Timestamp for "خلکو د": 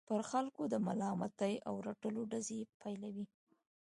0.31-0.75